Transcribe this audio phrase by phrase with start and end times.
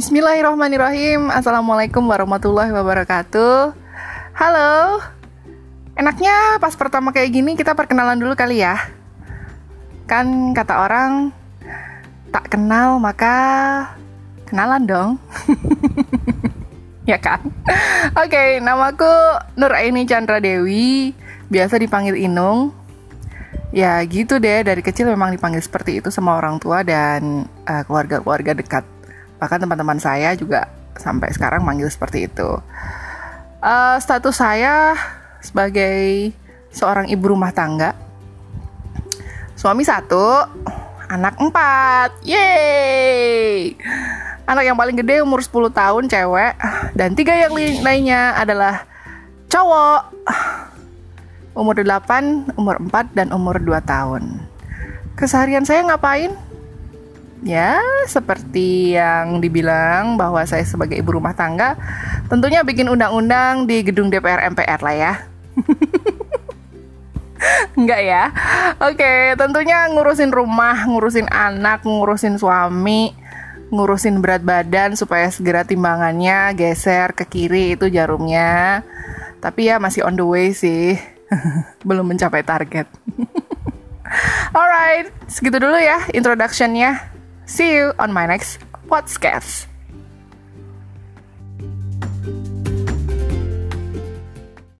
[0.00, 1.28] Bismillahirrahmanirrahim.
[1.28, 3.76] Assalamualaikum warahmatullahi wabarakatuh.
[4.32, 4.96] Halo.
[5.92, 8.80] Enaknya pas pertama kayak gini kita perkenalan dulu kali ya.
[10.08, 11.36] Kan kata orang
[12.32, 13.36] Tak kenal maka
[14.48, 15.10] Kenalan dong.
[17.04, 17.44] Ya kan?
[18.16, 19.04] Oke okay, namaku
[19.60, 21.12] Nur Aini Chandra Dewi
[21.52, 22.72] Biasa dipanggil Inung.
[23.68, 24.64] Ya gitu deh.
[24.64, 28.88] Dari kecil memang dipanggil seperti itu sama orang tua dan uh, keluarga-keluarga dekat
[29.40, 30.68] bahkan teman-teman saya juga
[31.00, 32.60] sampai sekarang manggil seperti itu.
[33.64, 34.94] Uh, status saya
[35.40, 36.30] sebagai
[36.70, 37.96] seorang ibu rumah tangga.
[39.56, 40.44] Suami satu
[41.08, 42.20] anak empat.
[42.24, 43.74] Yeay!
[44.44, 46.54] Anak yang paling gede umur 10 tahun cewek.
[46.96, 47.52] Dan tiga yang
[47.84, 48.84] lainnya adalah
[49.50, 50.00] cowok.
[51.50, 54.46] Umur 8, umur 4, dan umur 2 tahun.
[55.18, 56.32] Keseharian saya ngapain?
[57.40, 61.72] Ya, seperti yang dibilang bahwa saya sebagai ibu rumah tangga
[62.28, 65.12] tentunya bikin undang-undang di gedung DPR MPR lah ya.
[67.80, 68.24] Enggak ya?
[68.84, 73.16] Oke, tentunya ngurusin rumah, ngurusin anak, ngurusin suami,
[73.72, 78.84] ngurusin berat badan supaya segera timbangannya geser ke kiri itu jarumnya.
[79.40, 81.00] Tapi ya masih on the way sih.
[81.88, 82.90] Belum mencapai target.
[84.56, 87.09] Alright, segitu dulu ya introductionnya.
[87.50, 89.66] See you on my next podcast.